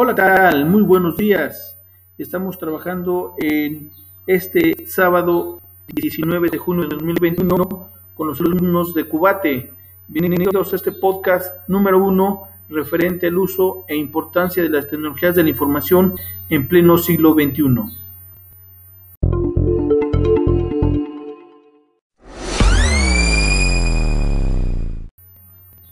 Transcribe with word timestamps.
Hola, 0.00 0.14
¿qué 0.14 0.22
tal? 0.22 0.64
Muy 0.64 0.82
buenos 0.82 1.16
días. 1.16 1.76
Estamos 2.18 2.56
trabajando 2.56 3.34
en 3.36 3.90
este 4.28 4.86
sábado 4.86 5.60
19 5.88 6.50
de 6.50 6.56
junio 6.56 6.84
de 6.84 6.90
2021 6.90 7.90
con 8.14 8.28
los 8.28 8.40
alumnos 8.40 8.94
de 8.94 9.08
Cubate. 9.08 9.72
Bienvenidos 10.06 10.72
a 10.72 10.76
este 10.76 10.92
podcast 10.92 11.68
número 11.68 11.98
uno 11.98 12.44
referente 12.68 13.26
al 13.26 13.38
uso 13.38 13.84
e 13.88 13.96
importancia 13.96 14.62
de 14.62 14.68
las 14.68 14.86
tecnologías 14.86 15.34
de 15.34 15.42
la 15.42 15.48
información 15.48 16.14
en 16.48 16.68
pleno 16.68 16.96
siglo 16.96 17.32
XXI. 17.32 17.64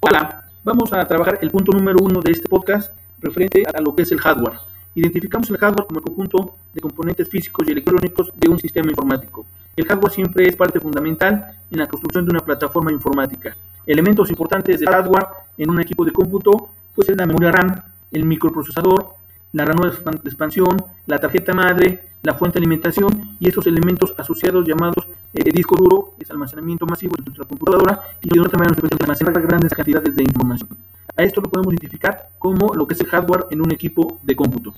Hola, 0.00 0.50
vamos 0.62 0.92
a 0.92 1.02
trabajar 1.06 1.38
el 1.40 1.50
punto 1.50 1.72
número 1.72 1.96
uno 2.02 2.20
de 2.20 2.32
este 2.32 2.46
podcast 2.50 2.94
referente 3.20 3.64
a 3.72 3.80
lo 3.80 3.94
que 3.94 4.02
es 4.02 4.12
el 4.12 4.20
hardware. 4.20 4.58
Identificamos 4.94 5.50
el 5.50 5.58
hardware 5.58 5.86
como 5.86 6.00
el 6.00 6.04
conjunto 6.04 6.56
de 6.72 6.80
componentes 6.80 7.28
físicos 7.28 7.66
y 7.66 7.72
electrónicos 7.72 8.32
de 8.36 8.48
un 8.48 8.58
sistema 8.58 8.90
informático. 8.90 9.44
El 9.76 9.86
hardware 9.86 10.12
siempre 10.12 10.46
es 10.46 10.56
parte 10.56 10.78
fundamental 10.78 11.58
en 11.70 11.78
la 11.78 11.86
construcción 11.86 12.24
de 12.24 12.30
una 12.30 12.40
plataforma 12.40 12.92
informática. 12.92 13.56
Elementos 13.86 14.30
importantes 14.30 14.78
del 14.78 14.88
hardware 14.88 15.26
en 15.58 15.70
un 15.70 15.80
equipo 15.80 16.04
de 16.04 16.12
cómputo 16.12 16.70
pues 16.94 17.08
es 17.08 17.16
la 17.16 17.26
memoria 17.26 17.50
RAM, 17.50 17.82
el 18.12 18.24
microprocesador, 18.24 19.14
la 19.52 19.64
RAM 19.64 19.78
de 19.80 20.28
expansión, 20.28 20.76
la 21.06 21.18
tarjeta 21.18 21.52
madre, 21.52 22.08
la 22.22 22.34
fuente 22.34 22.58
de 22.58 22.64
alimentación 22.64 23.36
y 23.40 23.48
estos 23.48 23.66
elementos 23.66 24.14
asociados 24.16 24.66
llamados 24.66 25.06
eh, 25.34 25.50
disco 25.52 25.76
duro, 25.76 26.14
es 26.18 26.30
almacenamiento 26.30 26.86
masivo 26.86 27.14
de 27.16 27.24
nuestra 27.24 27.44
computadora 27.44 28.00
y 28.22 28.30
de 28.30 28.40
otra 28.40 28.58
manera 28.58 28.70
nos 28.70 28.80
permite 28.80 29.04
almacenar 29.04 29.42
grandes 29.42 29.74
cantidades 29.74 30.14
de 30.14 30.22
información. 30.22 30.68
A 31.16 31.22
esto 31.22 31.40
lo 31.40 31.48
podemos 31.48 31.72
identificar 31.72 32.30
como 32.40 32.74
lo 32.74 32.88
que 32.88 32.94
es 32.94 33.00
el 33.00 33.06
hardware 33.06 33.46
en 33.50 33.60
un 33.60 33.72
equipo 33.72 34.18
de 34.24 34.34
cómputo. 34.34 34.74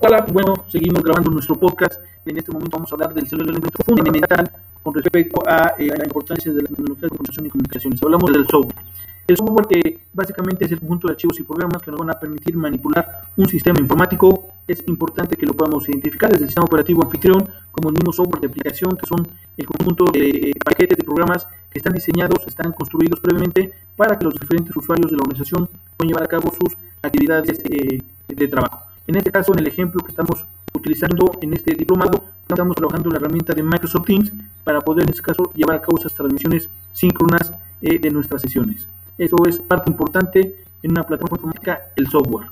Hola, 0.00 0.26
bueno, 0.32 0.54
seguimos 0.66 1.00
grabando 1.04 1.30
nuestro 1.30 1.54
podcast. 1.54 2.02
En 2.26 2.38
este 2.38 2.50
momento 2.50 2.76
vamos 2.76 2.90
a 2.90 2.96
hablar 2.96 3.14
del 3.14 3.24
elemento 3.40 3.84
fundamental 3.84 4.50
con 4.82 4.94
respecto 4.94 5.42
a 5.46 5.74
eh, 5.78 5.86
la 5.86 6.04
importancia 6.04 6.52
de 6.52 6.62
las 6.62 6.70
tecnologías 6.70 7.02
de 7.02 7.08
comunicación 7.08 7.46
y 7.46 7.50
comunicaciones. 7.50 8.02
Hablamos 8.02 8.32
del 8.32 8.46
software. 8.46 8.84
El 9.26 9.36
software 9.36 9.66
que 9.68 10.00
básicamente 10.12 10.64
es 10.64 10.72
el 10.72 10.80
conjunto 10.80 11.06
de 11.06 11.12
archivos 11.12 11.38
y 11.38 11.44
programas 11.44 11.80
que 11.82 11.92
nos 11.92 12.00
van 12.00 12.10
a 12.10 12.18
permitir 12.18 12.56
manipular 12.56 13.28
un 13.36 13.48
sistema 13.48 13.78
informático. 13.80 14.48
Es 14.66 14.82
importante 14.88 15.36
que 15.36 15.46
lo 15.46 15.54
podamos 15.54 15.88
identificar 15.88 16.30
desde 16.30 16.44
el 16.44 16.48
sistema 16.48 16.64
operativo 16.64 17.04
anfitrión 17.04 17.48
como 17.70 17.90
el 17.90 17.94
mismo 17.94 18.12
software 18.12 18.40
de 18.40 18.48
aplicación 18.48 18.96
que 18.96 19.06
son 19.06 19.26
el 19.56 19.66
conjunto 19.66 20.06
de 20.12 20.28
eh, 20.28 20.54
paquetes 20.64 20.98
de 20.98 21.04
programas 21.04 21.46
que 21.70 21.78
están 21.78 21.92
diseñados, 21.92 22.46
están 22.46 22.72
construidos 22.72 23.20
previamente 23.20 23.72
para 23.96 24.18
que 24.18 24.24
los 24.24 24.34
diferentes 24.34 24.74
usuarios 24.76 25.10
de 25.10 25.16
la 25.16 25.22
organización 25.22 25.68
puedan 25.96 26.08
llevar 26.08 26.24
a 26.24 26.28
cabo 26.28 26.52
sus 26.52 26.76
actividades 27.00 27.62
eh, 27.64 28.02
de 28.28 28.48
trabajo. 28.48 28.86
En 29.06 29.16
este 29.16 29.30
caso, 29.30 29.52
en 29.52 29.60
el 29.60 29.66
ejemplo 29.68 30.02
que 30.02 30.10
estamos 30.10 30.44
utilizando 30.74 31.32
en 31.40 31.54
este 31.54 31.74
diplomado, 31.74 32.24
estamos 32.48 32.76
trabajando 32.76 33.10
la 33.10 33.16
herramienta 33.16 33.52
de 33.54 33.62
Microsoft 33.62 34.06
Teams 34.06 34.32
para 34.64 34.80
poder, 34.80 35.04
en 35.04 35.10
este 35.10 35.22
caso, 35.22 35.52
llevar 35.54 35.76
a 35.76 35.80
cabo 35.80 35.98
esas 35.98 36.14
transmisiones 36.14 36.68
síncronas 36.92 37.52
eh, 37.80 37.98
de 37.98 38.10
nuestras 38.10 38.42
sesiones. 38.42 38.86
Eso 39.18 39.36
es 39.46 39.58
parte 39.60 39.90
importante 39.90 40.56
en 40.82 40.90
una 40.90 41.02
plataforma 41.04 41.36
informática, 41.36 41.92
el 41.96 42.08
software. 42.08 42.46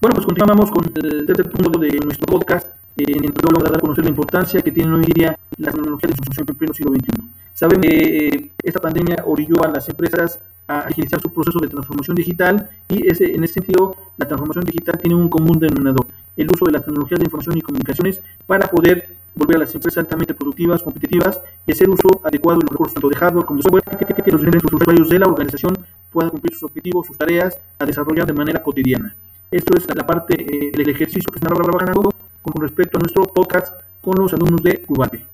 Bueno, 0.00 0.14
pues 0.14 0.26
continuamos 0.26 0.70
con 0.70 0.84
el 0.94 1.26
tercer 1.26 1.50
punto 1.50 1.78
de 1.78 1.90
nuestro 2.04 2.26
podcast, 2.26 2.68
en 2.96 3.24
el 3.24 3.32
que 3.32 3.46
vamos 3.46 3.62
a 3.62 3.70
dar 3.70 3.76
a 3.76 3.80
conocer 3.80 4.04
la 4.04 4.10
importancia 4.10 4.62
que 4.62 4.72
tienen 4.72 4.94
hoy 4.94 5.04
día 5.04 5.36
las 5.56 5.74
tecnologías 5.74 6.12
de 6.16 6.40
en 6.40 6.56
pleno 6.56 6.74
siglo 6.74 6.92
XXI. 6.92 7.37
Saben 7.58 7.80
que 7.80 8.28
eh, 8.28 8.50
esta 8.62 8.78
pandemia 8.78 9.24
orilló 9.26 9.64
a 9.64 9.68
las 9.68 9.88
empresas 9.88 10.38
a 10.68 10.82
agilizar 10.82 11.20
su 11.20 11.32
proceso 11.32 11.58
de 11.58 11.66
transformación 11.66 12.14
digital 12.14 12.70
y 12.88 13.04
ese, 13.10 13.34
en 13.34 13.42
ese 13.42 13.54
sentido 13.54 13.96
la 14.16 14.28
transformación 14.28 14.64
digital 14.64 14.96
tiene 14.96 15.16
un 15.16 15.28
común 15.28 15.58
denominador, 15.58 16.06
el 16.36 16.48
uso 16.52 16.66
de 16.66 16.70
las 16.70 16.84
tecnologías 16.84 17.18
de 17.18 17.24
información 17.24 17.58
y 17.58 17.62
comunicaciones 17.62 18.20
para 18.46 18.68
poder 18.68 19.08
volver 19.34 19.56
a 19.56 19.58
las 19.58 19.74
empresas 19.74 19.98
altamente 19.98 20.34
productivas, 20.34 20.84
competitivas 20.84 21.40
y 21.66 21.72
hacer 21.72 21.90
uso 21.90 22.08
adecuado 22.22 22.60
de 22.60 22.64
los 22.66 22.70
recursos 22.70 22.94
tanto 22.94 23.08
de 23.08 23.16
hardware 23.16 23.44
como 23.44 23.56
de 23.56 23.62
software 23.64 23.82
que, 23.82 24.22
que 24.22 24.30
los 24.30 24.72
usuarios 24.72 25.08
de 25.08 25.18
la 25.18 25.26
organización 25.26 25.76
puedan 26.12 26.30
cumplir 26.30 26.54
sus 26.54 26.62
objetivos, 26.62 27.08
sus 27.08 27.18
tareas 27.18 27.58
a 27.80 27.84
desarrollar 27.84 28.24
de 28.24 28.34
manera 28.34 28.62
cotidiana. 28.62 29.16
Esto 29.50 29.76
es 29.76 29.84
la 29.96 30.06
parte 30.06 30.36
eh, 30.38 30.70
del 30.70 30.88
ejercicio 30.90 31.28
que 31.32 31.40
estamos 31.40 31.58
trabajando 31.58 32.08
con 32.40 32.62
respecto 32.62 32.98
a 32.98 33.00
nuestro 33.00 33.24
podcast 33.24 33.74
con 34.00 34.14
los 34.16 34.32
alumnos 34.32 34.62
de 34.62 34.80
Cubate. 34.82 35.26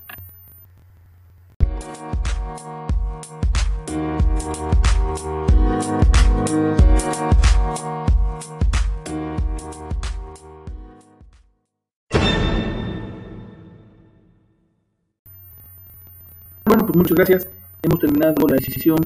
Bueno, 16.84 16.92
pues 16.92 17.10
muchas 17.10 17.16
gracias. 17.16 17.52
Hemos 17.82 17.98
terminado 17.98 18.46
la 18.46 18.56
decisión 18.56 18.98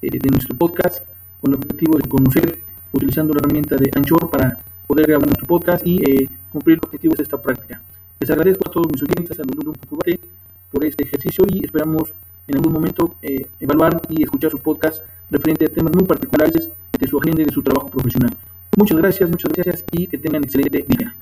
eh, 0.00 0.08
de 0.10 0.30
nuestro 0.30 0.56
podcast 0.56 1.04
con 1.38 1.50
el 1.50 1.58
objetivo 1.58 1.98
de 1.98 2.08
conocer, 2.08 2.60
utilizando 2.92 3.34
la 3.34 3.40
herramienta 3.40 3.76
de 3.76 3.90
Anchor 3.94 4.30
para 4.30 4.56
poder 4.86 5.06
grabar 5.06 5.26
nuestro 5.26 5.46
podcast 5.46 5.86
y 5.86 5.96
eh, 6.02 6.30
cumplir 6.50 6.78
los 6.78 6.86
objetivos 6.86 7.18
de 7.18 7.24
esta 7.24 7.36
práctica. 7.36 7.82
Les 8.20 8.30
agradezco 8.30 8.66
a 8.66 8.72
todos 8.72 8.86
mis 8.90 9.02
oyentes, 9.02 9.38
a 9.38 9.42
los 9.42 9.54
Grupo 9.54 9.98
por 10.70 10.84
este 10.86 11.04
ejercicio 11.04 11.44
y 11.52 11.62
esperamos 11.62 12.10
en 12.48 12.56
algún 12.56 12.72
momento 12.72 13.16
eh, 13.20 13.46
evaluar 13.60 14.00
y 14.08 14.22
escuchar 14.22 14.50
sus 14.50 14.60
podcasts 14.60 15.02
referente 15.30 15.66
a 15.66 15.68
temas 15.68 15.92
muy 15.94 16.04
particulares 16.04 16.70
de 16.98 17.06
su 17.06 17.18
agenda 17.18 17.42
y 17.42 17.44
de 17.44 17.52
su 17.52 17.62
trabajo 17.62 17.90
profesional. 17.90 18.30
Muchas 18.78 18.96
gracias, 18.96 19.28
muchas 19.28 19.52
gracias 19.52 19.84
y 19.92 20.06
que 20.06 20.16
tengan 20.16 20.42
excelente 20.42 20.86
día. 20.88 21.14